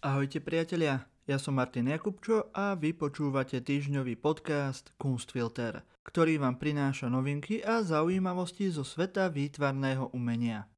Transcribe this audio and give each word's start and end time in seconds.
Ahojte 0.00 0.40
priatelia, 0.40 1.04
ja 1.28 1.36
som 1.36 1.60
Martin 1.60 1.84
Jakubčo 1.84 2.48
a 2.56 2.72
vy 2.72 2.96
počúvate 2.96 3.60
týždňový 3.60 4.16
podcast 4.16 4.96
Kunstfilter, 4.96 5.84
ktorý 6.08 6.40
vám 6.40 6.56
prináša 6.56 7.12
novinky 7.12 7.60
a 7.60 7.84
zaujímavosti 7.84 8.72
zo 8.72 8.80
sveta 8.80 9.28
výtvarného 9.28 10.08
umenia. 10.16 10.69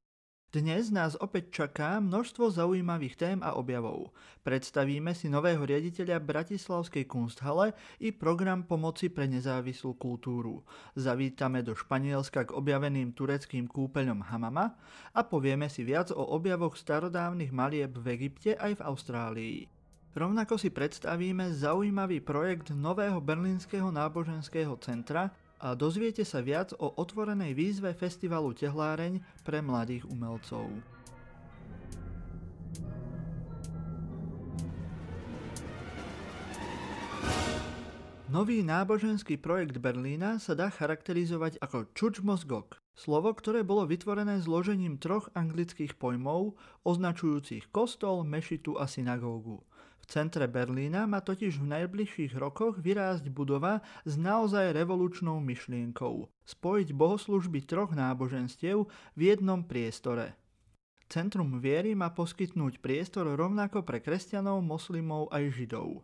Dnes 0.53 0.93
nás 0.93 1.17
opäť 1.17 1.65
čaká 1.65 1.97
množstvo 1.97 2.53
zaujímavých 2.53 3.17
tém 3.17 3.39
a 3.41 3.57
objavov. 3.57 4.13
Predstavíme 4.45 5.09
si 5.17 5.25
nového 5.25 5.65
riaditeľa 5.65 6.21
Bratislavskej 6.21 7.09
kunsthale 7.09 7.73
i 7.97 8.13
program 8.13 8.61
pomoci 8.61 9.09
pre 9.09 9.25
nezávislú 9.25 9.97
kultúru. 9.97 10.61
Zavítame 10.93 11.65
do 11.65 11.73
Španielska 11.73 12.45
k 12.45 12.53
objaveným 12.53 13.17
tureckým 13.17 13.65
kúpeľom 13.65 14.29
Hamama 14.29 14.77
a 15.09 15.25
povieme 15.25 15.73
si 15.73 15.81
viac 15.81 16.13
o 16.13 16.21
objavoch 16.21 16.77
starodávnych 16.77 17.49
malieb 17.49 17.97
v 17.97 18.13
Egypte 18.13 18.53
aj 18.53 18.77
v 18.77 18.85
Austrálii. 18.85 19.57
Rovnako 20.13 20.61
si 20.61 20.69
predstavíme 20.69 21.49
zaujímavý 21.49 22.21
projekt 22.21 22.69
nového 22.69 23.17
berlínskeho 23.17 23.89
náboženského 23.89 24.77
centra, 24.77 25.33
a 25.59 25.77
dozviete 25.77 26.25
sa 26.25 26.41
viac 26.41 26.73
o 26.79 26.93
otvorenej 26.97 27.53
výzve 27.53 27.93
festivalu 27.93 28.55
Tehláreň 28.57 29.21
pre 29.45 29.59
mladých 29.61 30.07
umelcov. 30.09 30.69
Nový 38.33 38.65
náboženský 38.65 39.37
projekt 39.37 39.77
Berlína 39.77 40.41
sa 40.41 40.57
dá 40.57 40.73
charakterizovať 40.73 41.61
ako 41.61 41.93
Čučmozgok, 41.93 42.81
slovo, 42.97 43.29
ktoré 43.29 43.61
bolo 43.61 43.85
vytvorené 43.85 44.41
zložením 44.41 44.97
troch 44.97 45.29
anglických 45.37 45.93
pojmov 46.01 46.57
označujúcich 46.81 47.69
kostol, 47.69 48.25
mešitu 48.25 48.73
a 48.81 48.89
synagógu. 48.89 49.61
V 50.03 50.05
centre 50.11 50.51
Berlína 50.51 51.07
má 51.07 51.23
totiž 51.23 51.63
v 51.63 51.79
najbližších 51.79 52.35
rokoch 52.35 52.75
vyrásť 52.75 53.31
budova 53.31 53.79
s 54.03 54.19
naozaj 54.19 54.75
revolučnou 54.75 55.39
myšlienkou. 55.39 56.27
Spojiť 56.43 56.91
bohoslužby 56.91 57.63
troch 57.63 57.95
náboženstiev 57.95 58.83
v 59.15 59.21
jednom 59.23 59.63
priestore. 59.63 60.35
Centrum 61.07 61.55
viery 61.63 61.95
má 61.95 62.11
poskytnúť 62.11 62.83
priestor 62.83 63.31
rovnako 63.31 63.87
pre 63.87 64.03
kresťanov, 64.03 64.59
moslimov 64.59 65.31
aj 65.31 65.55
židov. 65.55 66.03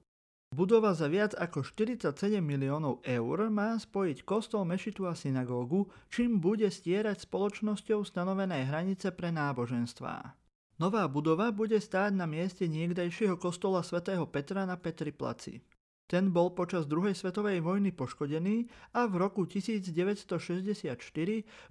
Budova 0.49 0.95
za 0.95 1.11
viac 1.11 1.35
ako 1.37 1.61
47 1.61 2.41
miliónov 2.41 3.05
eur 3.05 3.51
má 3.53 3.77
spojiť 3.77 4.25
kostol, 4.25 4.65
mešitu 4.65 5.05
a 5.05 5.13
synagógu, 5.13 5.91
čím 6.09 6.41
bude 6.41 6.65
stierať 6.71 7.27
spoločnosťou 7.27 8.01
stanovené 8.01 8.65
hranice 8.65 9.13
pre 9.13 9.29
náboženstvá. 9.29 10.39
Nová 10.79 11.11
budova 11.11 11.51
bude 11.51 11.75
stáť 11.75 12.15
na 12.15 12.23
mieste 12.23 12.63
niekdajšieho 12.63 13.35
kostola 13.35 13.83
svätého 13.83 14.23
Petra 14.23 14.63
na 14.63 14.79
Petri 14.79 15.11
Placi. 15.11 15.59
Ten 16.07 16.31
bol 16.31 16.55
počas 16.55 16.87
druhej 16.87 17.11
svetovej 17.11 17.59
vojny 17.59 17.91
poškodený 17.91 18.71
a 18.95 19.03
v 19.11 19.19
roku 19.19 19.43
1964 19.43 20.95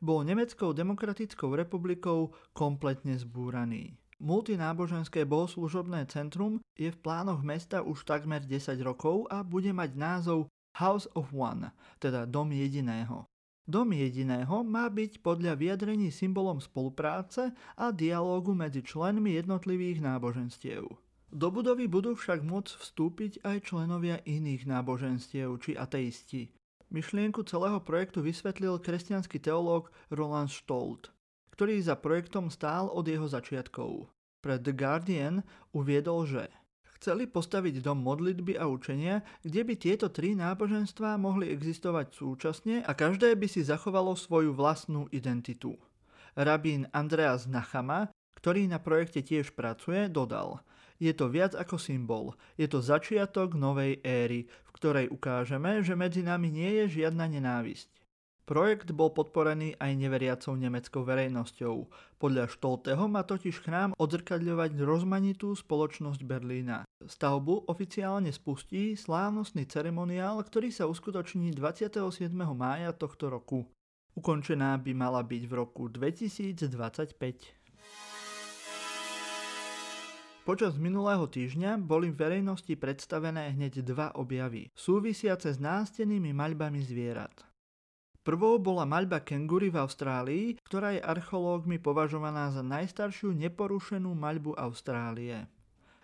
bol 0.04 0.20
Nemeckou 0.28 0.76
demokratickou 0.76 1.56
republikou 1.56 2.36
kompletne 2.52 3.16
zbúraný. 3.16 3.96
Multináboženské 4.20 5.24
bohoslužobné 5.24 6.04
centrum 6.12 6.60
je 6.76 6.92
v 6.92 7.00
plánoch 7.00 7.40
mesta 7.40 7.80
už 7.80 8.04
takmer 8.04 8.44
10 8.44 8.76
rokov 8.84 9.24
a 9.32 9.40
bude 9.40 9.72
mať 9.72 9.96
názov 9.96 10.52
House 10.76 11.08
of 11.16 11.32
One, 11.32 11.72
teda 11.96 12.28
Dom 12.28 12.52
jediného. 12.52 13.24
Dom 13.68 13.92
jediného 13.92 14.64
má 14.64 14.88
byť 14.88 15.20
podľa 15.20 15.52
vyjadrení 15.60 16.08
symbolom 16.08 16.56
spolupráce 16.56 17.52
a 17.76 17.92
dialógu 17.92 18.56
medzi 18.56 18.80
členmi 18.80 19.36
jednotlivých 19.36 20.00
náboženstiev. 20.00 20.88
Do 21.28 21.48
budovy 21.52 21.84
budú 21.84 22.16
však 22.16 22.40
môcť 22.48 22.72
vstúpiť 22.80 23.32
aj 23.44 23.68
členovia 23.68 24.24
iných 24.24 24.64
náboženstiev 24.64 25.60
či 25.60 25.76
ateisti. 25.76 26.48
Myšlienku 26.88 27.44
celého 27.44 27.76
projektu 27.84 28.24
vysvetlil 28.24 28.80
kresťanský 28.80 29.36
teológ 29.36 29.92
Roland 30.08 30.48
Stolt, 30.48 31.12
ktorý 31.52 31.76
za 31.84 32.00
projektom 32.00 32.48
stál 32.48 32.88
od 32.88 33.04
jeho 33.04 33.28
začiatkov. 33.28 34.08
Pre 34.40 34.56
The 34.56 34.72
Guardian 34.72 35.44
uviedol, 35.76 36.24
že 36.24 36.48
Chceli 36.98 37.30
postaviť 37.30 37.78
dom 37.78 38.02
modlitby 38.02 38.58
a 38.58 38.66
učenia, 38.66 39.22
kde 39.46 39.62
by 39.62 39.74
tieto 39.78 40.10
tri 40.10 40.34
náboženstvá 40.34 41.14
mohli 41.14 41.46
existovať 41.54 42.10
súčasne 42.10 42.82
a 42.82 42.90
každé 42.90 43.38
by 43.38 43.46
si 43.46 43.62
zachovalo 43.62 44.18
svoju 44.18 44.50
vlastnú 44.50 45.06
identitu. 45.14 45.78
Rabín 46.34 46.90
Andreas 46.90 47.46
Nachama, 47.46 48.10
ktorý 48.34 48.66
na 48.66 48.82
projekte 48.82 49.22
tiež 49.22 49.54
pracuje, 49.54 50.10
dodal 50.10 50.58
Je 50.98 51.14
to 51.14 51.30
viac 51.30 51.54
ako 51.54 51.78
symbol, 51.78 52.34
je 52.58 52.66
to 52.66 52.82
začiatok 52.82 53.54
novej 53.54 54.02
éry, 54.02 54.50
v 54.50 54.70
ktorej 54.74 55.06
ukážeme, 55.06 55.78
že 55.86 55.94
medzi 55.94 56.26
nami 56.26 56.50
nie 56.50 56.82
je 56.82 57.02
žiadna 57.02 57.30
nenávisť. 57.30 57.97
Projekt 58.48 58.96
bol 58.96 59.12
podporený 59.12 59.76
aj 59.76 59.92
neveriacou 59.92 60.56
nemeckou 60.56 61.04
verejnosťou. 61.04 61.84
Podľa 62.16 62.48
Štolteho 62.48 63.04
má 63.04 63.20
totiž 63.20 63.60
chrám 63.60 63.92
odzrkadľovať 64.00 64.72
rozmanitú 64.88 65.52
spoločnosť 65.52 66.24
Berlína. 66.24 66.88
Stavbu 67.04 67.68
oficiálne 67.68 68.32
spustí 68.32 68.96
slávnostný 68.96 69.68
ceremoniál, 69.68 70.40
ktorý 70.40 70.72
sa 70.72 70.88
uskutoční 70.88 71.52
27. 71.52 72.00
mája 72.56 72.96
tohto 72.96 73.28
roku. 73.28 73.68
Ukončená 74.16 74.80
by 74.80 74.96
mala 74.96 75.20
byť 75.20 75.42
v 75.44 75.52
roku 75.52 75.92
2025. 75.92 77.52
Počas 80.48 80.80
minulého 80.80 81.28
týždňa 81.28 81.76
boli 81.84 82.08
v 82.08 82.16
verejnosti 82.16 82.72
predstavené 82.80 83.52
hneď 83.52 83.84
dva 83.84 84.08
objavy, 84.16 84.72
súvisiace 84.72 85.52
s 85.52 85.60
nástenými 85.60 86.32
maľbami 86.32 86.80
zvierat. 86.80 87.47
Prvou 88.28 88.60
bola 88.60 88.84
maľba 88.84 89.24
kengury 89.24 89.72
v 89.72 89.80
Austrálii, 89.80 90.60
ktorá 90.60 90.92
je 90.92 91.00
archeológmi 91.00 91.80
považovaná 91.80 92.52
za 92.52 92.60
najstaršiu 92.60 93.32
neporušenú 93.32 94.12
maľbu 94.12 94.52
Austrálie. 94.52 95.48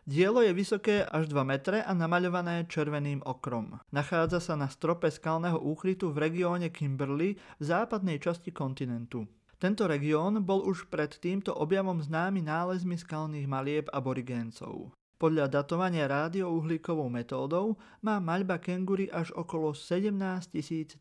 Dielo 0.09 0.41
je 0.41 0.57
vysoké 0.57 1.05
až 1.05 1.29
2 1.29 1.45
metre 1.45 1.85
a 1.85 1.93
namaľované 1.93 2.65
červeným 2.65 3.21
okrom. 3.29 3.77
Nachádza 3.93 4.41
sa 4.41 4.57
na 4.57 4.73
strope 4.73 5.13
skalného 5.13 5.61
úchrytu 5.61 6.17
v 6.17 6.25
regióne 6.25 6.73
Kimberley 6.73 7.37
v 7.61 7.61
západnej 7.61 8.17
časti 8.17 8.57
kontinentu. 8.57 9.29
Tento 9.61 9.85
región 9.85 10.41
bol 10.49 10.65
už 10.65 10.89
pred 10.89 11.13
týmto 11.21 11.53
objavom 11.53 12.01
známy 12.01 12.41
nálezmi 12.41 12.97
skalných 12.97 13.45
malieb 13.45 13.93
aborigéncov. 13.93 14.97
Podľa 15.25 15.49
datovania 15.49 16.05
rádiouhlíkovou 16.05 17.09
metódou 17.09 17.81
má 18.05 18.21
maľba 18.21 18.61
kengury 18.61 19.09
až 19.09 19.33
okolo 19.33 19.73
17 19.73 20.13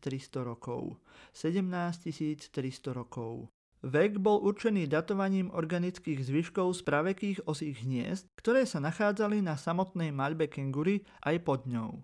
rokov. 0.40 0.96
17 1.36 2.48
300 2.48 2.96
rokov. 2.96 3.52
Vek 3.84 4.16
bol 4.16 4.40
určený 4.40 4.88
datovaním 4.88 5.52
organických 5.52 6.24
zvyškov 6.24 6.72
z 6.72 6.80
pravekých 6.88 7.38
osých 7.44 7.84
hniezd, 7.84 8.24
ktoré 8.40 8.64
sa 8.64 8.80
nachádzali 8.80 9.44
na 9.44 9.60
samotnej 9.60 10.08
maľbe 10.08 10.48
kengury 10.48 11.04
aj 11.20 11.44
pod 11.44 11.68
ňou. 11.68 12.00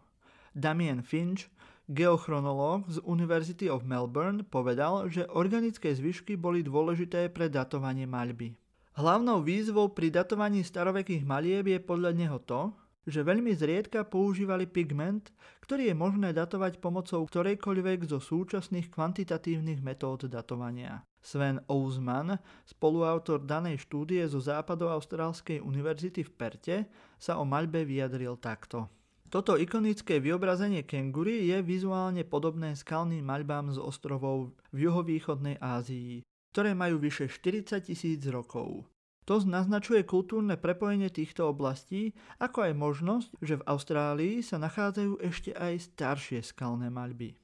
Damien 0.52 1.00
Finch, 1.00 1.48
geochronológ 1.88 2.84
z 2.92 3.00
University 3.08 3.72
of 3.72 3.88
Melbourne, 3.88 4.44
povedal, 4.44 5.08
že 5.08 5.24
organické 5.32 5.96
zvyšky 5.96 6.36
boli 6.36 6.60
dôležité 6.60 7.32
pre 7.32 7.48
datovanie 7.48 8.04
maľby. 8.04 8.59
Hlavnou 8.98 9.38
výzvou 9.46 9.94
pri 9.94 10.10
datovaní 10.10 10.66
starovekých 10.66 11.22
malieb 11.22 11.70
je 11.70 11.78
podľa 11.78 12.10
neho 12.10 12.42
to, 12.42 12.74
že 13.06 13.24
veľmi 13.24 13.54
zriedka 13.54 14.04
používali 14.04 14.66
pigment, 14.68 15.32
ktorý 15.64 15.90
je 15.90 15.96
možné 15.96 16.34
datovať 16.34 16.82
pomocou 16.82 17.22
ktorejkoľvek 17.24 18.10
zo 18.10 18.18
súčasných 18.18 18.90
kvantitatívnych 18.92 19.80
metód 19.80 20.26
datovania. 20.28 21.06
Sven 21.20 21.60
Ousman, 21.68 22.40
spoluautor 22.64 23.44
danej 23.44 23.84
štúdie 23.84 24.24
zo 24.26 24.40
Západoaustrálskej 24.40 25.60
univerzity 25.60 26.24
v 26.24 26.30
Perte, 26.32 26.76
sa 27.20 27.36
o 27.36 27.44
maľbe 27.44 27.84
vyjadril 27.84 28.40
takto. 28.40 28.88
Toto 29.30 29.54
ikonické 29.54 30.18
vyobrazenie 30.18 30.82
kengury 30.82 31.46
je 31.46 31.62
vizuálne 31.62 32.26
podobné 32.26 32.74
skalným 32.74 33.22
maľbám 33.22 33.70
z 33.70 33.78
ostrovov 33.78 34.58
v 34.74 34.90
juhovýchodnej 34.90 35.62
Ázii 35.62 36.26
ktoré 36.50 36.74
majú 36.74 36.98
vyše 36.98 37.30
40 37.30 37.86
tisíc 37.86 38.20
rokov. 38.26 38.86
To 39.30 39.38
naznačuje 39.38 40.02
kultúrne 40.02 40.58
prepojenie 40.58 41.06
týchto 41.06 41.46
oblastí, 41.54 42.18
ako 42.42 42.66
aj 42.66 42.72
možnosť, 42.74 43.28
že 43.38 43.54
v 43.62 43.66
Austrálii 43.70 44.34
sa 44.42 44.58
nachádzajú 44.58 45.22
ešte 45.22 45.54
aj 45.54 45.94
staršie 45.94 46.42
skalné 46.42 46.90
maľby. 46.90 47.38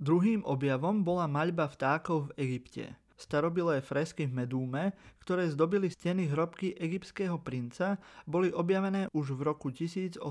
Druhým 0.00 0.46
objavom 0.46 1.04
bola 1.04 1.28
maľba 1.28 1.68
vtákov 1.68 2.32
v 2.32 2.48
Egypte. 2.48 2.96
Starobilé 3.18 3.82
fresky 3.82 4.30
v 4.30 4.40
Medúme, 4.40 4.94
ktoré 5.20 5.50
zdobili 5.50 5.90
steny 5.90 6.30
hrobky 6.30 6.78
egyptského 6.78 7.34
princa, 7.42 7.98
boli 8.22 8.54
objavené 8.54 9.10
už 9.10 9.34
v 9.34 9.42
roku 9.42 9.74
1871. 9.74 10.22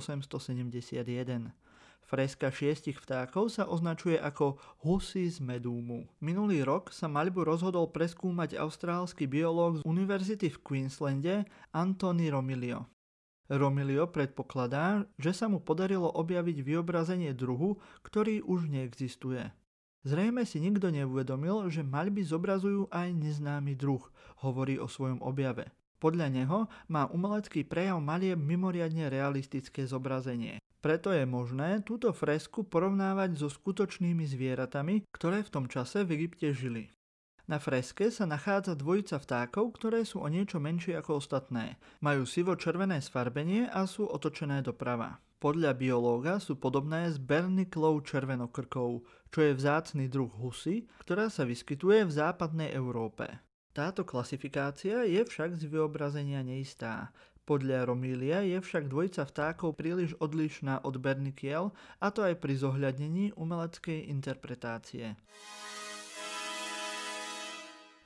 Freska 2.08 2.48
šiestich 2.48 3.04
vtákov 3.04 3.52
sa 3.52 3.68
označuje 3.68 4.16
ako 4.16 4.56
husy 4.88 5.28
z 5.28 5.44
medúmu. 5.44 6.08
Minulý 6.24 6.64
rok 6.64 6.96
sa 6.96 7.12
maľbu 7.12 7.44
rozhodol 7.44 7.92
preskúmať 7.92 8.56
austrálsky 8.56 9.28
biológ 9.28 9.84
z 9.84 9.86
univerzity 9.86 10.48
v 10.48 10.58
Queenslande 10.64 11.44
Anthony 11.76 12.32
Romilio. 12.32 12.88
Romilio 13.52 14.08
predpokladá, 14.08 15.04
že 15.20 15.36
sa 15.36 15.52
mu 15.52 15.60
podarilo 15.60 16.08
objaviť 16.08 16.64
vyobrazenie 16.64 17.36
druhu, 17.36 17.76
ktorý 18.08 18.40
už 18.40 18.72
neexistuje. 18.72 19.52
Zrejme 20.08 20.48
si 20.48 20.64
nikto 20.64 20.88
neuvedomil, 20.88 21.68
že 21.68 21.84
maľby 21.84 22.24
zobrazujú 22.24 22.88
aj 22.88 23.12
neznámy 23.20 23.76
druh, 23.76 24.04
hovorí 24.40 24.80
o 24.80 24.88
svojom 24.88 25.20
objave. 25.20 25.68
Podľa 26.00 26.32
neho 26.32 26.72
má 26.88 27.12
umelecký 27.12 27.68
prejav 27.68 28.00
malieb 28.00 28.40
mimoriadne 28.40 29.12
realistické 29.12 29.84
zobrazenie. 29.84 30.64
Preto 30.88 31.12
je 31.12 31.28
možné 31.28 31.84
túto 31.84 32.16
fresku 32.16 32.64
porovnávať 32.64 33.36
so 33.36 33.52
skutočnými 33.52 34.24
zvieratami, 34.24 35.04
ktoré 35.12 35.44
v 35.44 35.52
tom 35.52 35.66
čase 35.68 36.08
v 36.08 36.16
Egypte 36.16 36.56
žili. 36.56 36.96
Na 37.44 37.60
freske 37.60 38.08
sa 38.08 38.24
nachádza 38.24 38.72
dvojica 38.72 39.20
vtákov, 39.20 39.76
ktoré 39.76 40.08
sú 40.08 40.24
o 40.24 40.32
niečo 40.32 40.64
menšie 40.64 40.96
ako 40.96 41.20
ostatné. 41.20 41.76
Majú 42.00 42.24
sivo-červené 42.24 43.04
sfarbenie 43.04 43.68
a 43.68 43.84
sú 43.84 44.08
otočené 44.08 44.64
doprava. 44.64 45.20
Podľa 45.44 45.76
biológa 45.76 46.40
sú 46.40 46.56
podobné 46.56 47.12
s 47.12 47.20
berniklou 47.20 48.00
červenokrkou, 48.00 49.04
čo 49.28 49.40
je 49.44 49.60
vzácny 49.60 50.08
druh 50.08 50.32
husy, 50.40 50.88
ktorá 51.04 51.28
sa 51.28 51.44
vyskytuje 51.44 52.08
v 52.08 52.16
západnej 52.16 52.72
Európe. 52.72 53.28
Táto 53.76 54.08
klasifikácia 54.08 55.04
je 55.04 55.20
však 55.20 55.60
z 55.60 55.68
vyobrazenia 55.68 56.48
neistá. 56.48 57.12
Podľa 57.48 57.88
Romília 57.88 58.44
je 58.44 58.60
však 58.60 58.92
dvojica 58.92 59.24
vtákov 59.24 59.80
príliš 59.80 60.12
odlišná 60.20 60.84
od 60.84 61.00
bernikiel, 61.00 61.72
a 62.04 62.12
to 62.12 62.28
aj 62.28 62.44
pri 62.44 62.60
zohľadnení 62.60 63.40
umeleckej 63.40 64.12
interpretácie. 64.12 65.16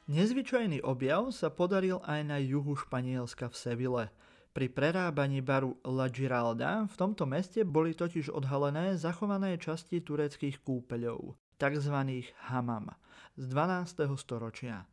Nezvyčajný 0.06 0.86
objav 0.86 1.34
sa 1.34 1.50
podaril 1.50 2.06
aj 2.06 2.22
na 2.22 2.38
juhu 2.38 2.78
Španielska 2.78 3.50
v 3.50 3.56
Sevile. 3.58 4.06
Pri 4.54 4.70
prerábaní 4.70 5.42
baru 5.42 5.74
La 5.90 6.06
Giralda 6.12 6.86
v 6.86 6.96
tomto 7.00 7.26
meste 7.26 7.66
boli 7.66 7.98
totiž 7.98 8.30
odhalené 8.30 8.94
zachované 8.94 9.58
časti 9.58 10.06
tureckých 10.06 10.62
kúpeľov, 10.62 11.34
tzv. 11.58 11.98
hamam, 12.46 12.94
z 13.40 13.46
12. 13.50 14.06
storočia. 14.22 14.91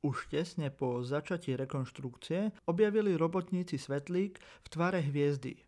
Už 0.00 0.32
tesne 0.32 0.72
po 0.72 1.04
začatí 1.04 1.56
rekonštrukcie 1.60 2.56
objavili 2.64 3.16
robotníci 3.20 3.76
svetlík 3.76 4.40
v 4.40 4.66
tvare 4.72 5.04
hviezdy. 5.04 5.60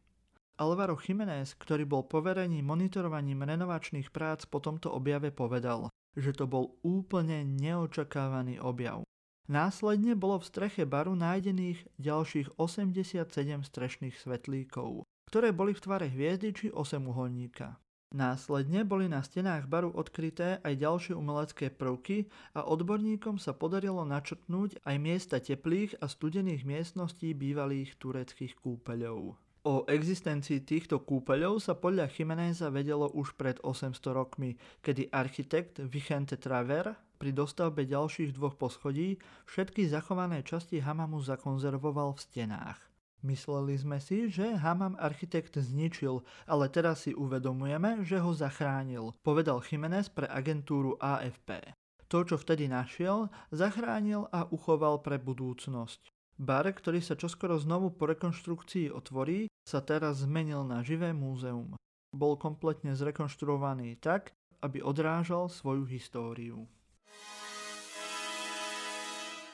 Alvaro 0.57 0.97
Jiménez, 0.97 1.53
ktorý 1.57 1.85
bol 1.85 2.09
poverený 2.09 2.65
monitorovaním 2.65 3.45
renovačných 3.45 4.09
prác 4.09 4.49
po 4.49 4.61
tomto 4.61 4.89
objave 4.93 5.33
povedal 5.33 5.93
že 6.17 6.37
to 6.37 6.45
bol 6.45 6.77
úplne 6.85 7.45
neočakávaný 7.45 8.61
objav. 8.61 9.05
Následne 9.51 10.15
bolo 10.15 10.39
v 10.39 10.49
streche 10.49 10.85
baru 10.87 11.19
nájdených 11.19 11.83
ďalších 11.99 12.57
87 12.57 13.27
strešných 13.67 14.17
svetlíkov, 14.17 15.03
ktoré 15.29 15.51
boli 15.51 15.75
v 15.75 15.83
tvare 15.83 16.07
hviezdy 16.09 16.49
či 16.55 16.67
osemuholníka. 16.71 17.82
Následne 18.13 18.85
boli 18.85 19.09
na 19.09 19.25
stenách 19.25 19.65
baru 19.65 19.89
odkryté 19.89 20.61
aj 20.61 20.85
ďalšie 20.85 21.17
umelecké 21.17 21.73
prvky 21.73 22.29
a 22.53 22.61
odborníkom 22.69 23.41
sa 23.41 23.57
podarilo 23.57 24.05
načrtnúť 24.05 24.85
aj 24.85 24.97
miesta 25.01 25.41
teplých 25.41 25.97
a 25.97 26.13
studených 26.13 26.69
miestností 26.69 27.33
bývalých 27.33 27.97
tureckých 27.97 28.61
kúpeľov. 28.61 29.41
O 29.65 29.89
existencii 29.89 30.61
týchto 30.61 31.01
kúpeľov 31.01 31.65
sa 31.65 31.73
podľa 31.73 32.13
Chimeneza 32.13 32.69
vedelo 32.69 33.09
už 33.17 33.33
pred 33.41 33.57
800 33.65 33.97
rokmi, 34.13 34.61
kedy 34.85 35.09
architekt 35.09 35.81
Vicente 35.81 36.37
Traver 36.37 36.93
pri 37.17 37.33
dostavbe 37.33 37.89
ďalších 37.89 38.37
dvoch 38.37 38.61
poschodí 38.61 39.17
všetky 39.49 39.89
zachované 39.89 40.45
časti 40.45 40.85
hamamu 40.85 41.23
zakonzervoval 41.25 42.13
v 42.13 42.21
stenách. 42.21 42.92
Mysleli 43.23 43.79
sme 43.79 44.03
si, 44.03 44.27
že 44.27 44.59
Hamam 44.59 44.99
architekt 44.99 45.55
zničil, 45.55 46.27
ale 46.43 46.67
teraz 46.67 47.07
si 47.07 47.15
uvedomujeme, 47.15 48.03
že 48.03 48.19
ho 48.19 48.35
zachránil, 48.35 49.15
povedal 49.23 49.63
Jiménez 49.63 50.11
pre 50.11 50.27
agentúru 50.27 50.99
AFP. 50.99 51.63
To, 52.11 52.27
čo 52.27 52.35
vtedy 52.35 52.67
našiel, 52.67 53.31
zachránil 53.55 54.27
a 54.35 54.51
uchoval 54.51 55.07
pre 55.07 55.23
budúcnosť. 55.23 56.11
Bar, 56.35 56.67
ktorý 56.67 56.99
sa 56.99 57.15
čoskoro 57.15 57.55
znovu 57.63 57.95
po 57.95 58.11
rekonštrukcii 58.11 58.91
otvorí, 58.91 59.47
sa 59.63 59.79
teraz 59.79 60.27
zmenil 60.27 60.67
na 60.67 60.83
živé 60.83 61.15
múzeum. 61.15 61.79
Bol 62.11 62.35
kompletne 62.35 62.99
zrekonštruovaný 62.99 64.03
tak, 64.03 64.35
aby 64.59 64.83
odrážal 64.83 65.47
svoju 65.47 65.87
históriu. 65.87 66.67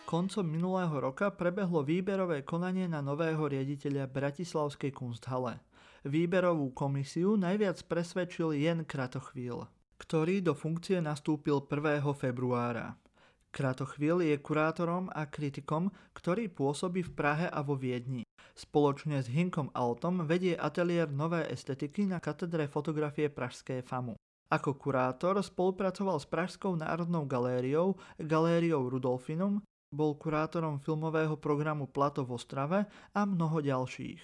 Koncom 0.09 0.49
minulého 0.49 0.97
roka 1.05 1.29
prebehlo 1.29 1.85
výberové 1.85 2.41
konanie 2.41 2.89
na 2.89 3.05
nového 3.05 3.45
riaditeľa 3.45 4.09
Bratislavskej 4.09 4.89
Kunsthale. 4.89 5.61
Výberovú 6.09 6.73
komisiu 6.73 7.37
najviac 7.37 7.85
presvedčil 7.85 8.57
Jen 8.57 8.89
Kratochvíl, 8.89 9.69
ktorý 10.01 10.41
do 10.41 10.57
funkcie 10.57 11.05
nastúpil 11.05 11.61
1. 11.61 12.01
februára. 12.17 12.97
Kratochvíl 13.53 14.25
je 14.25 14.41
kurátorom 14.41 15.13
a 15.13 15.29
kritikom, 15.29 15.93
ktorý 16.17 16.49
pôsobí 16.57 17.05
v 17.05 17.13
Prahe 17.13 17.47
a 17.53 17.61
vo 17.61 17.77
Viedni. 17.77 18.25
Spoločne 18.57 19.21
s 19.21 19.29
Hinkom 19.29 19.69
Altom 19.77 20.25
vedie 20.25 20.57
ateliér 20.57 21.13
nové 21.13 21.45
estetiky 21.53 22.09
na 22.09 22.17
katedre 22.17 22.65
fotografie 22.65 23.29
Pražské 23.29 23.85
FAMu. 23.85 24.17
Ako 24.49 24.73
kurátor 24.81 25.37
spolupracoval 25.45 26.17
s 26.17 26.25
Pražskou 26.25 26.81
národnou 26.81 27.29
galériou, 27.29 28.01
galériou 28.17 28.89
Rudolfinum, 28.89 29.61
bol 29.89 30.17
kurátorom 30.21 30.79
filmového 30.79 31.41
programu 31.41 31.89
Plato 31.89 32.25
v 32.25 32.37
Ostrave 32.37 32.79
a 33.17 33.21
mnoho 33.25 33.65
ďalších. 33.65 34.21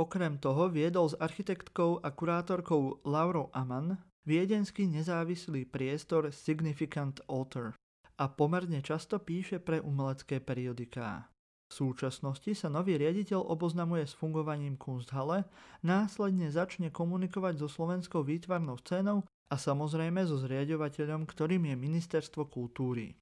Okrem 0.00 0.40
toho 0.40 0.72
viedol 0.72 1.12
s 1.12 1.18
architektkou 1.20 2.00
a 2.00 2.08
kurátorkou 2.08 3.04
Laurou 3.04 3.52
Aman 3.52 4.00
viedenský 4.24 4.88
nezávislý 4.88 5.68
priestor 5.68 6.32
Significant 6.32 7.20
Alter 7.28 7.76
a 8.16 8.24
pomerne 8.32 8.80
často 8.80 9.20
píše 9.20 9.60
pre 9.60 9.84
umelecké 9.84 10.40
periodiká. 10.40 11.28
V 11.68 11.72
súčasnosti 11.72 12.52
sa 12.52 12.68
nový 12.68 13.00
riaditeľ 13.00 13.48
oboznamuje 13.48 14.04
s 14.04 14.12
fungovaním 14.12 14.76
Kunsthalle, 14.76 15.48
následne 15.80 16.52
začne 16.52 16.92
komunikovať 16.92 17.64
so 17.64 17.68
slovenskou 17.68 18.20
výtvarnou 18.20 18.76
scénou 18.80 19.24
a 19.48 19.56
samozrejme 19.56 20.20
so 20.28 20.36
zriadovateľom, 20.36 21.24
ktorým 21.24 21.72
je 21.72 21.76
Ministerstvo 21.76 22.48
kultúry. 22.48 23.16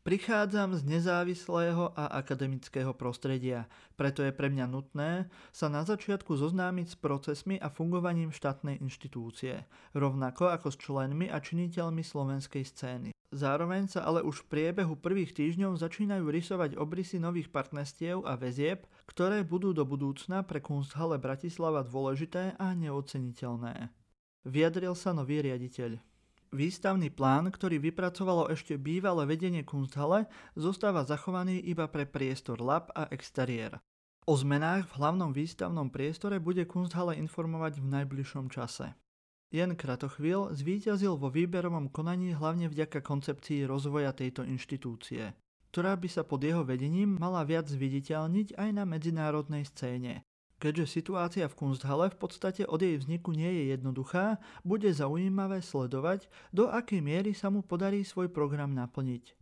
Prichádzam 0.00 0.80
z 0.80 0.96
nezávislého 0.96 1.92
a 1.92 2.08
akademického 2.16 2.96
prostredia, 2.96 3.68
preto 4.00 4.24
je 4.24 4.32
pre 4.32 4.48
mňa 4.48 4.64
nutné 4.64 5.28
sa 5.52 5.68
na 5.68 5.84
začiatku 5.84 6.40
zoznámiť 6.40 6.86
s 6.88 6.96
procesmi 6.96 7.60
a 7.60 7.68
fungovaním 7.68 8.32
štátnej 8.32 8.80
inštitúcie, 8.80 9.68
rovnako 9.92 10.56
ako 10.56 10.72
s 10.72 10.80
členmi 10.80 11.28
a 11.28 11.36
činiteľmi 11.36 12.00
slovenskej 12.00 12.64
scény. 12.64 13.10
Zároveň 13.28 13.92
sa 13.92 14.00
ale 14.08 14.24
už 14.24 14.42
v 14.42 14.48
priebehu 14.48 14.96
prvých 14.96 15.36
týždňov 15.36 15.76
začínajú 15.76 16.32
rysovať 16.32 16.80
obrysy 16.80 17.20
nových 17.20 17.52
partnerstiev 17.52 18.24
a 18.24 18.40
väzieb, 18.40 18.88
ktoré 19.04 19.44
budú 19.44 19.76
do 19.76 19.84
budúcna 19.84 20.48
pre 20.48 20.64
Kunsthalle 20.64 21.20
Bratislava 21.20 21.84
dôležité 21.84 22.56
a 22.56 22.72
neoceniteľné. 22.72 23.92
Vyjadril 24.48 24.96
sa 24.96 25.12
nový 25.12 25.44
riaditeľ. 25.44 26.09
Výstavný 26.50 27.14
plán, 27.14 27.46
ktorý 27.54 27.78
vypracovalo 27.78 28.50
ešte 28.50 28.74
bývalé 28.74 29.22
vedenie 29.22 29.62
Kunsthalle, 29.62 30.26
zostáva 30.58 31.06
zachovaný 31.06 31.62
iba 31.62 31.86
pre 31.86 32.10
priestor 32.10 32.58
lab 32.58 32.90
a 32.98 33.06
exteriér. 33.14 33.78
O 34.26 34.34
zmenách 34.34 34.90
v 34.90 34.96
hlavnom 34.98 35.30
výstavnom 35.30 35.94
priestore 35.94 36.42
bude 36.42 36.66
Kunsthalle 36.66 37.14
informovať 37.22 37.78
v 37.78 37.86
najbližšom 37.94 38.50
čase. 38.50 38.98
Jan 39.50 39.78
Kratochvíl 39.78 40.50
zvíťazil 40.50 41.18
vo 41.18 41.30
výberovom 41.30 41.90
konaní 41.90 42.34
hlavne 42.34 42.70
vďaka 42.70 43.02
koncepcii 43.02 43.66
rozvoja 43.66 44.10
tejto 44.10 44.46
inštitúcie, 44.46 45.34
ktorá 45.70 45.94
by 45.98 46.06
sa 46.10 46.26
pod 46.26 46.42
jeho 46.42 46.66
vedením 46.66 47.18
mala 47.18 47.46
viac 47.46 47.66
zviditeľniť 47.70 48.58
aj 48.58 48.70
na 48.74 48.82
medzinárodnej 48.86 49.66
scéne. 49.66 50.26
Keďže 50.60 51.00
situácia 51.00 51.48
v 51.48 51.56
Kunsthalle 51.56 52.12
v 52.12 52.20
podstate 52.20 52.68
od 52.68 52.84
jej 52.84 53.00
vzniku 53.00 53.32
nie 53.32 53.48
je 53.48 53.64
jednoduchá, 53.72 54.36
bude 54.60 54.92
zaujímavé 54.92 55.64
sledovať, 55.64 56.28
do 56.52 56.68
akej 56.68 57.00
miery 57.00 57.32
sa 57.32 57.48
mu 57.48 57.64
podarí 57.64 58.04
svoj 58.04 58.28
program 58.28 58.76
naplniť. 58.76 59.40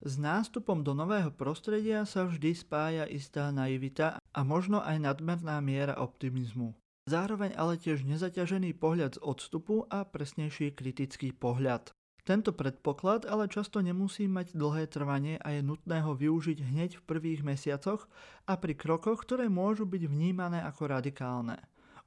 S 0.00 0.14
nástupom 0.16 0.80
do 0.86 0.94
nového 0.94 1.34
prostredia 1.34 2.06
sa 2.06 2.24
vždy 2.24 2.54
spája 2.54 3.04
istá 3.10 3.50
naivita 3.50 4.16
a 4.16 4.40
možno 4.46 4.78
aj 4.80 4.96
nadmerná 4.96 5.58
miera 5.58 5.98
optimizmu. 5.98 6.72
Zároveň 7.10 7.52
ale 7.58 7.74
tiež 7.74 8.06
nezaťažený 8.06 8.78
pohľad 8.78 9.18
z 9.18 9.20
odstupu 9.26 9.90
a 9.90 10.06
presnejší 10.06 10.72
kritický 10.72 11.34
pohľad. 11.34 11.90
Tento 12.26 12.52
predpoklad 12.52 13.24
ale 13.24 13.48
často 13.48 13.80
nemusí 13.80 14.28
mať 14.28 14.52
dlhé 14.52 14.90
trvanie 14.90 15.38
a 15.40 15.56
je 15.56 15.64
nutné 15.64 16.04
ho 16.04 16.12
využiť 16.12 16.58
hneď 16.60 16.90
v 17.00 17.06
prvých 17.06 17.40
mesiacoch 17.46 18.10
a 18.44 18.58
pri 18.58 18.74
krokoch, 18.76 19.24
ktoré 19.24 19.48
môžu 19.48 19.86
byť 19.88 20.02
vnímané 20.10 20.60
ako 20.66 20.90
radikálne. 20.90 21.56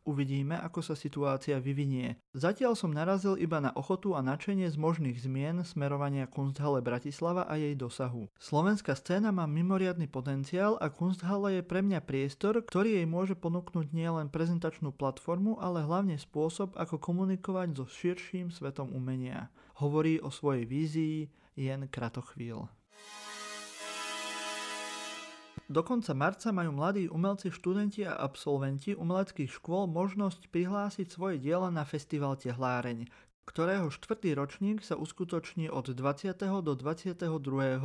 Uvidíme, 0.04 0.60
ako 0.60 0.84
sa 0.84 1.00
situácia 1.00 1.64
vyvinie. 1.64 2.20
Zatiaľ 2.36 2.76
som 2.76 2.92
narazil 2.92 3.40
iba 3.40 3.64
na 3.64 3.72
ochotu 3.72 4.20
a 4.20 4.20
načenie 4.20 4.68
z 4.68 4.76
možných 4.76 5.16
zmien 5.16 5.64
smerovania 5.64 6.28
Kunsthalle 6.28 6.84
Bratislava 6.84 7.48
a 7.48 7.56
jej 7.56 7.72
dosahu. 7.72 8.28
Slovenská 8.36 9.00
scéna 9.00 9.32
má 9.32 9.48
mimoriadny 9.48 10.12
potenciál 10.12 10.76
a 10.84 10.92
Kunsthalle 10.92 11.60
je 11.60 11.64
pre 11.64 11.80
mňa 11.80 12.04
priestor, 12.04 12.60
ktorý 12.60 13.00
jej 13.00 13.08
môže 13.08 13.40
ponúknuť 13.40 13.96
nielen 13.96 14.28
prezentačnú 14.28 14.92
platformu, 14.92 15.64
ale 15.64 15.88
hlavne 15.88 16.20
spôsob, 16.20 16.76
ako 16.76 17.00
komunikovať 17.00 17.72
so 17.72 17.88
širším 17.88 18.52
svetom 18.52 18.92
umenia. 18.92 19.48
Hovorí 19.80 20.20
o 20.20 20.28
svojej 20.28 20.68
vízii 20.68 21.32
Jen 21.56 21.88
Kratochvíl. 21.88 22.68
Do 25.74 25.82
konca 25.82 26.13
marca 26.13 26.53
majú 26.53 26.70
mladí 26.70 27.10
umelci, 27.10 27.50
študenti 27.50 28.06
a 28.06 28.13
absolventi 28.13 28.94
umeleckých 28.94 29.50
škôl 29.58 29.89
možnosť 29.89 30.53
prihlásiť 30.53 31.10
svoje 31.10 31.42
diela 31.42 31.74
na 31.74 31.82
festival 31.82 32.38
Tehláreň, 32.38 33.10
ktorého 33.50 33.89
štvrtý 33.89 34.38
ročník 34.38 34.86
sa 34.86 34.94
uskutoční 34.94 35.74
od 35.74 35.89
20. 35.89 36.30
do 36.62 36.77
22. 36.77 37.25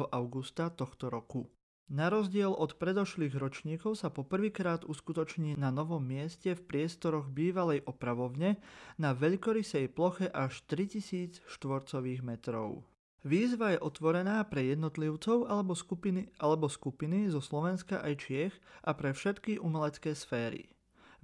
augusta 0.04 0.68
tohto 0.68 1.08
roku. 1.08 1.48
Na 1.88 2.12
rozdiel 2.12 2.52
od 2.52 2.76
predošlých 2.76 3.32
ročníkov 3.32 3.96
sa 3.96 4.12
poprvýkrát 4.12 4.84
uskutoční 4.84 5.56
na 5.56 5.72
novom 5.72 6.04
mieste 6.04 6.52
v 6.52 6.60
priestoroch 6.60 7.32
bývalej 7.32 7.88
opravovne 7.88 8.60
na 9.00 9.16
veľkorysej 9.16 9.88
ploche 9.96 10.28
až 10.28 10.60
3000 10.68 11.40
štvorcových 11.48 12.20
metrov. 12.20 12.84
Výzva 13.26 13.74
je 13.74 13.82
otvorená 13.82 14.46
pre 14.46 14.62
jednotlivcov 14.70 15.50
alebo 15.50 15.74
skupiny, 15.74 16.30
alebo 16.38 16.70
skupiny 16.70 17.26
zo 17.26 17.42
Slovenska 17.42 17.98
aj 17.98 18.14
Čiech 18.22 18.54
a 18.86 18.94
pre 18.94 19.10
všetky 19.10 19.58
umelecké 19.58 20.14
sféry. 20.14 20.70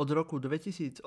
Od 0.00 0.08
roku 0.08 0.40
2018, 0.40 1.04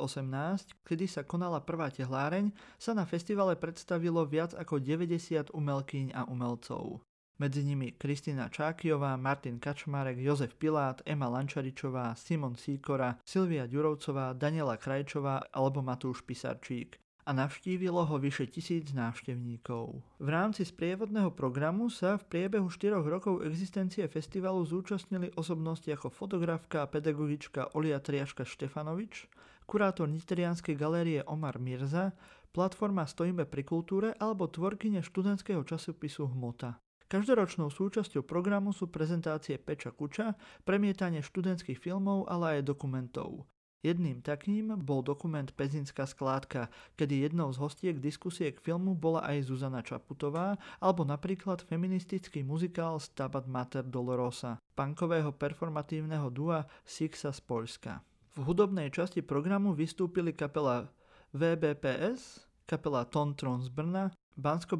kedy 0.85 1.05
sa 1.09 1.25
konala 1.25 1.65
prvá 1.65 1.89
tehláreň, 1.89 2.53
sa 2.77 2.93
na 2.93 3.01
festivale 3.09 3.57
predstavilo 3.57 4.29
viac 4.29 4.53
ako 4.53 4.77
90 4.77 5.49
umelkyň 5.57 6.13
a 6.13 6.29
umelcov. 6.29 7.01
Medzi 7.41 7.65
nimi 7.65 7.97
Kristina 7.97 8.45
Čákiová, 8.53 9.17
Martin 9.17 9.57
Kačmarek, 9.57 10.21
Jozef 10.21 10.53
Pilát, 10.53 11.01
Ema 11.01 11.25
Lančaričová, 11.33 12.13
Simon 12.13 12.53
Síkora, 12.61 13.17
Silvia 13.25 13.65
Ďurovcová, 13.65 14.37
Daniela 14.37 14.77
Krajčová 14.77 15.49
alebo 15.49 15.81
Matúš 15.81 16.21
Pisarčík 16.21 17.01
a 17.25 17.33
navštívilo 17.33 18.05
ho 18.05 18.15
vyše 18.21 18.45
tisíc 18.45 18.93
návštevníkov. 18.93 19.97
V 20.21 20.27
rámci 20.29 20.61
sprievodného 20.61 21.33
programu 21.33 21.89
sa 21.89 22.21
v 22.21 22.23
priebehu 22.29 22.69
4 22.69 23.01
rokov 23.01 23.41
existencie 23.41 24.05
festivalu 24.05 24.61
zúčastnili 24.61 25.33
osobnosti 25.33 25.89
ako 25.89 26.13
fotografka 26.13 26.85
a 26.85 26.89
pedagogička 26.89 27.73
Olia 27.73 27.97
Triaška 27.97 28.45
Štefanovič, 28.45 29.25
kurátor 29.65 30.05
Nitrianskej 30.05 30.77
galérie 30.77 31.25
Omar 31.25 31.57
Mirza, 31.57 32.13
platforma 32.53 33.09
Stojíme 33.09 33.49
pri 33.49 33.65
kultúre 33.65 34.13
alebo 34.21 34.45
tvorkyne 34.45 35.01
študentského 35.01 35.65
časopisu 35.65 36.29
Hmota. 36.29 36.77
Každoročnou 37.05 37.69
súčasťou 37.69 38.25
programu 38.25 38.73
sú 38.73 38.89
prezentácie 38.89 39.61
Peča 39.61 39.93
Kuča, 39.93 40.33
premietanie 40.65 41.21
študentských 41.21 41.77
filmov, 41.77 42.25
ale 42.25 42.61
aj 42.61 42.69
dokumentov. 42.69 43.45
Jedným 43.85 44.25
takým 44.25 44.73
bol 44.81 45.05
dokument 45.05 45.45
Pezinská 45.45 46.09
skládka, 46.09 46.73
kedy 46.97 47.29
jednou 47.29 47.53
z 47.53 47.61
hostiek 47.61 48.01
diskusie 48.01 48.49
k 48.49 48.57
filmu 48.57 48.97
bola 48.97 49.21
aj 49.29 49.45
Zuzana 49.45 49.85
Čaputová, 49.85 50.57
alebo 50.81 51.05
napríklad 51.05 51.61
feministický 51.61 52.41
muzikál 52.41 52.97
Stabat 52.97 53.45
Mater 53.45 53.85
Dolorosa, 53.85 54.57
punkového 54.73 55.29
performatívneho 55.37 56.33
dua 56.33 56.65
Sixa 56.81 57.29
z 57.29 57.37
Polska. 57.45 58.01
V 58.33 58.41
hudobnej 58.41 58.89
časti 58.89 59.21
programu 59.21 59.77
vystúpili 59.77 60.33
kapela 60.33 60.89
VBPS, 61.37 62.41
kapela 62.65 63.05
Tontron 63.05 63.61
z 63.61 63.69
Brna, 63.69 64.09
bansko 64.37 64.77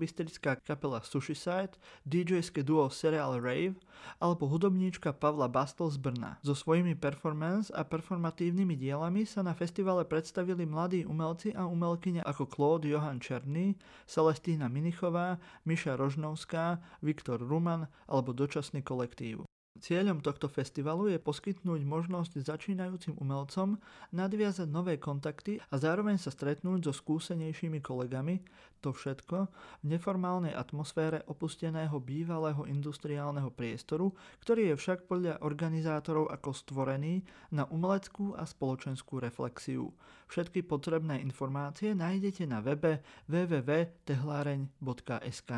kapela 0.63 1.01
Sushicide, 1.01 1.75
DJské 2.05 2.63
duo 2.63 2.89
Serial 2.91 3.39
Rave 3.39 3.75
alebo 4.19 4.47
hudobníčka 4.47 5.15
Pavla 5.15 5.47
Bastel 5.47 5.89
z 5.89 5.97
Brna. 5.97 6.37
So 6.43 6.53
svojimi 6.53 6.95
performance 6.95 7.71
a 7.71 7.87
performatívnymi 7.87 8.75
dielami 8.75 9.23
sa 9.23 9.41
na 9.41 9.55
festivale 9.55 10.03
predstavili 10.05 10.67
mladí 10.67 11.07
umelci 11.07 11.55
a 11.55 11.65
umelkyne 11.65 12.21
ako 12.27 12.45
Claude 12.45 12.87
Johan 12.91 13.23
Černý, 13.23 13.79
Celestína 14.05 14.67
Minichová, 14.67 15.39
Miša 15.63 15.95
Rožnovská, 15.95 16.83
Viktor 17.01 17.39
Ruman 17.41 17.87
alebo 18.05 18.35
dočasný 18.35 18.83
kolektív. 18.83 19.47
Cieľom 19.75 20.23
tohto 20.23 20.47
festivalu 20.47 21.11
je 21.11 21.19
poskytnúť 21.19 21.83
možnosť 21.83 22.39
začínajúcim 22.39 23.19
umelcom 23.19 23.75
nadviazať 24.15 24.71
nové 24.71 24.95
kontakty 24.95 25.59
a 25.67 25.75
zároveň 25.75 26.15
sa 26.15 26.31
stretnúť 26.31 26.87
so 26.87 26.95
skúsenejšími 26.95 27.83
kolegami, 27.83 28.39
to 28.79 28.95
všetko 28.95 29.51
v 29.83 29.85
neformálnej 29.91 30.55
atmosfére 30.55 31.27
opusteného 31.27 31.99
bývalého 31.99 32.63
industriálneho 32.63 33.51
priestoru, 33.51 34.15
ktorý 34.47 34.71
je 34.71 34.79
však 34.79 35.11
podľa 35.11 35.43
organizátorov 35.43 36.31
ako 36.31 36.55
stvorený 36.55 37.27
na 37.51 37.67
umeleckú 37.67 38.31
a 38.31 38.47
spoločenskú 38.47 39.19
reflexiu. 39.19 39.91
Všetky 40.31 40.63
potrebné 40.63 41.19
informácie 41.19 41.91
nájdete 41.91 42.47
na 42.47 42.63
webe 42.63 43.03
www.tehláreň.sk. 43.27 45.51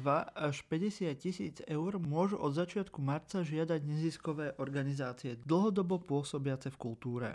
2 0.00 0.32
až 0.32 0.64
50 0.72 1.12
tisíc 1.20 1.60
eur 1.68 2.00
môžu 2.00 2.40
od 2.40 2.56
začiatku 2.56 3.04
marca 3.04 3.44
žiadať 3.44 3.80
neziskové 3.84 4.56
organizácie 4.56 5.36
dlhodobo 5.44 6.00
pôsobiace 6.00 6.72
v 6.72 6.80
kultúre. 6.80 7.30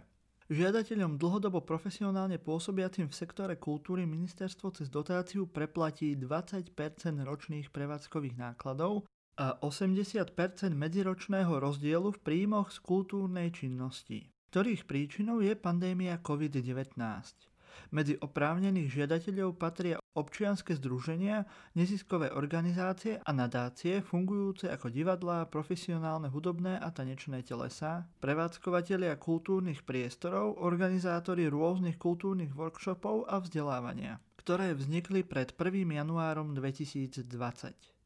Žiadateľom 0.47 1.19
dlhodobo 1.19 1.59
profesionálne 1.59 2.39
pôsobiacim 2.39 3.11
v 3.11 3.17
sektore 3.19 3.59
kultúry 3.59 4.07
ministerstvo 4.07 4.71
cez 4.71 4.87
dotáciu 4.87 5.43
preplatí 5.43 6.15
20% 6.15 6.71
ročných 7.19 7.67
prevádzkových 7.67 8.39
nákladov 8.39 9.03
a 9.35 9.59
80% 9.59 10.31
medziročného 10.71 11.51
rozdielu 11.51 12.09
v 12.15 12.19
príjmoch 12.23 12.71
z 12.71 12.79
kultúrnej 12.79 13.51
činnosti, 13.51 14.31
ktorých 14.49 14.87
príčinou 14.87 15.43
je 15.43 15.51
pandémia 15.51 16.15
COVID-19. 16.23 16.95
Medzi 17.91 18.15
oprávnených 18.19 18.89
žiadateľov 18.93 19.57
patria 19.57 19.97
občianske 20.17 20.73
združenia, 20.77 21.45
neziskové 21.77 22.33
organizácie 22.33 23.21
a 23.21 23.29
nadácie 23.29 24.01
fungujúce 24.01 24.65
ako 24.69 24.89
divadlá, 24.89 25.45
profesionálne 25.45 26.27
hudobné 26.33 26.81
a 26.81 26.89
tanečné 26.89 27.45
telesa, 27.45 28.09
prevádzkovateľia 28.23 29.13
kultúrnych 29.21 29.85
priestorov, 29.85 30.57
organizátori 30.57 31.45
rôznych 31.45 32.01
kultúrnych 32.01 32.53
workshopov 32.57 33.29
a 33.29 33.37
vzdelávania, 33.37 34.17
ktoré 34.41 34.73
vznikli 34.73 35.21
pred 35.21 35.53
1. 35.53 35.85
januárom 36.01 36.57
2020. 36.57 37.96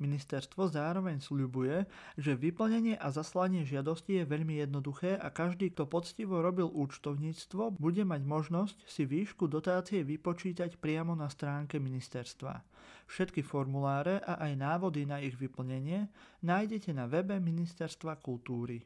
Ministerstvo 0.00 0.72
zároveň 0.72 1.20
sľubuje, 1.20 1.84
že 2.16 2.32
vyplnenie 2.32 2.96
a 2.96 3.12
zaslanie 3.12 3.68
žiadosti 3.68 4.24
je 4.24 4.24
veľmi 4.24 4.56
jednoduché 4.64 5.20
a 5.20 5.28
každý, 5.28 5.68
kto 5.76 5.84
poctivo 5.84 6.40
robil 6.40 6.72
účtovníctvo, 6.72 7.76
bude 7.76 8.02
mať 8.08 8.24
možnosť 8.24 8.76
si 8.88 9.04
výšku 9.04 9.44
dotácie 9.44 10.00
vypočítať 10.00 10.80
priamo 10.80 11.12
na 11.12 11.28
stránke 11.28 11.76
ministerstva. 11.76 12.64
Všetky 13.12 13.44
formuláre 13.44 14.24
a 14.24 14.40
aj 14.40 14.52
návody 14.56 15.04
na 15.04 15.20
ich 15.20 15.36
vyplnenie 15.36 16.08
nájdete 16.40 16.96
na 16.96 17.04
webe 17.04 17.36
Ministerstva 17.36 18.16
kultúry. 18.24 18.80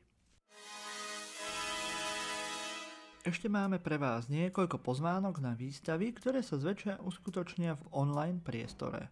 Ešte 3.25 3.49
máme 3.49 3.80
pre 3.80 3.97
vás 3.97 4.28
niekoľko 4.28 4.85
pozvánok 4.85 5.40
na 5.40 5.56
výstavy, 5.56 6.12
ktoré 6.12 6.44
sa 6.44 6.61
zväčšia 6.61 7.00
uskutočnia 7.00 7.73
v 7.73 7.85
online 7.97 8.37
priestore. 8.44 9.09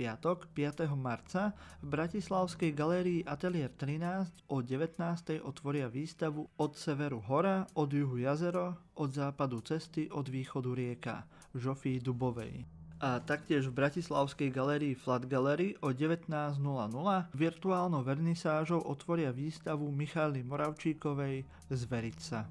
piatok 0.01 0.49
5. 0.57 0.89
marca 0.97 1.53
v 1.85 1.93
Bratislavskej 1.93 2.73
galérii 2.73 3.21
Atelier 3.21 3.69
13 3.69 4.49
o 4.49 4.57
19. 4.65 4.97
otvoria 5.45 5.85
výstavu 5.93 6.49
Od 6.57 6.73
severu 6.73 7.21
hora, 7.29 7.69
od 7.77 7.93
juhu 7.93 8.17
jazero, 8.17 8.81
od 8.97 9.13
západu 9.13 9.61
cesty, 9.61 10.09
od 10.09 10.25
východu 10.25 10.73
rieka 10.73 11.29
Žofii 11.53 12.01
Dubovej. 12.01 12.65
A 12.97 13.21
taktiež 13.21 13.69
v 13.69 13.77
Bratislavskej 13.77 14.49
galérii 14.49 14.97
Flat 14.97 15.29
Gallery 15.29 15.77
o 15.85 15.93
19.00 15.93 16.57
virtuálnou 17.37 18.01
vernisážou 18.01 18.81
otvoria 18.81 19.29
výstavu 19.29 19.85
Michály 19.93 20.41
Moravčíkovej 20.41 21.45
Zveriť 21.69 22.17
sa. 22.17 22.49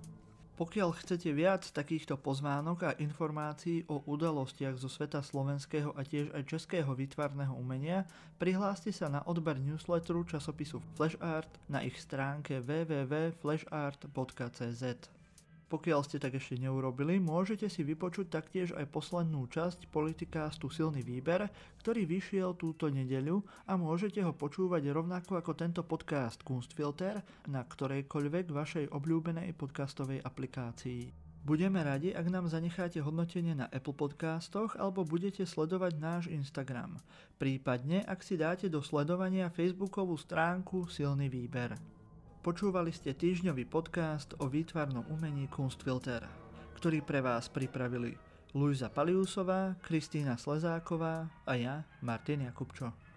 Pokiaľ 0.61 0.93
chcete 0.93 1.33
viac 1.33 1.65
takýchto 1.73 2.21
pozvánok 2.21 2.85
a 2.85 2.93
informácií 3.01 3.89
o 3.89 4.05
udalostiach 4.05 4.77
zo 4.77 4.93
sveta 4.93 5.25
slovenského 5.25 5.97
a 5.97 6.05
tiež 6.05 6.37
aj 6.37 6.45
českého 6.45 6.93
výtvarného 6.93 7.57
umenia, 7.57 8.05
prihláste 8.37 8.93
sa 8.93 9.09
na 9.09 9.25
odber 9.25 9.57
newsletteru 9.57 10.21
časopisu 10.29 10.85
Flash 11.01 11.17
Art 11.25 11.49
na 11.65 11.81
ich 11.81 11.97
stránke 11.97 12.61
www.flashart.cz. 12.61 14.85
Pokiaľ 15.71 16.03
ste 16.03 16.19
tak 16.19 16.35
ešte 16.35 16.59
neurobili, 16.59 17.23
môžete 17.23 17.71
si 17.71 17.87
vypočuť 17.87 18.27
taktiež 18.27 18.75
aj 18.75 18.91
poslednú 18.91 19.47
časť 19.47 19.87
politikástu 19.95 20.67
Silný 20.67 21.07
výber, 21.07 21.47
ktorý 21.79 22.11
vyšiel 22.11 22.59
túto 22.59 22.91
nedeľu 22.91 23.47
a 23.71 23.79
môžete 23.79 24.19
ho 24.27 24.35
počúvať 24.35 24.91
rovnako 24.91 25.39
ako 25.39 25.55
tento 25.55 25.87
podcast 25.87 26.43
Kunstfilter 26.43 27.23
na 27.47 27.63
ktorejkoľvek 27.63 28.51
vašej 28.51 28.85
obľúbenej 28.91 29.55
podcastovej 29.55 30.19
aplikácii. 30.27 31.31
Budeme 31.47 31.87
radi, 31.87 32.11
ak 32.13 32.27
nám 32.27 32.51
zanecháte 32.51 32.99
hodnotenie 32.99 33.55
na 33.55 33.71
Apple 33.71 33.95
Podcastoch 33.95 34.75
alebo 34.75 35.07
budete 35.07 35.47
sledovať 35.47 35.93
náš 36.03 36.25
Instagram. 36.29 36.99
Prípadne, 37.39 38.03
ak 38.11 38.27
si 38.27 38.35
dáte 38.35 38.67
do 38.67 38.83
sledovania 38.83 39.49
facebookovú 39.55 40.19
stránku 40.19 40.91
Silný 40.91 41.31
výber. 41.31 42.00
Počúvali 42.41 42.89
ste 42.89 43.13
týždňový 43.13 43.69
podcast 43.69 44.33
o 44.41 44.49
výtvarnom 44.49 45.05
umení 45.13 45.45
Kunstfilter, 45.53 46.25
ktorý 46.73 47.05
pre 47.05 47.21
vás 47.21 47.53
pripravili 47.53 48.17
Luisa 48.57 48.89
Paliusová, 48.89 49.77
Kristýna 49.85 50.41
Slezáková 50.41 51.29
a 51.45 51.53
ja, 51.61 51.85
Martin 52.01 52.49
Jakubčo. 52.49 53.10